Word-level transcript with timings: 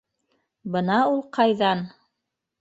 Бына 0.75 0.95
ул 1.11 1.21
ҡайҙан! 1.39 1.85